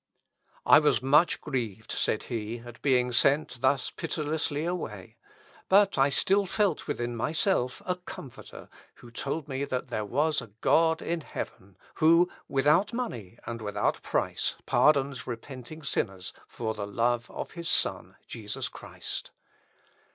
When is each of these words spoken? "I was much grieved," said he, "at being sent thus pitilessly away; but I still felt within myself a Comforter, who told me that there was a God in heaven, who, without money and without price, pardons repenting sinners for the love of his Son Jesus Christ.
"I 0.65 0.79
was 0.79 1.03
much 1.03 1.41
grieved," 1.41 1.91
said 1.91 2.23
he, 2.23 2.63
"at 2.65 2.81
being 2.81 3.11
sent 3.11 3.61
thus 3.61 3.91
pitilessly 3.91 4.65
away; 4.65 5.17
but 5.69 5.95
I 5.95 6.09
still 6.09 6.47
felt 6.47 6.87
within 6.87 7.15
myself 7.15 7.83
a 7.85 7.97
Comforter, 7.97 8.67
who 8.95 9.11
told 9.11 9.47
me 9.47 9.63
that 9.63 9.89
there 9.89 10.03
was 10.03 10.41
a 10.41 10.53
God 10.61 11.03
in 11.03 11.21
heaven, 11.21 11.77
who, 11.97 12.31
without 12.47 12.93
money 12.93 13.37
and 13.45 13.61
without 13.61 14.01
price, 14.01 14.55
pardons 14.65 15.27
repenting 15.27 15.83
sinners 15.83 16.33
for 16.47 16.73
the 16.73 16.87
love 16.87 17.29
of 17.29 17.51
his 17.51 17.69
Son 17.69 18.15
Jesus 18.27 18.69
Christ. 18.69 19.29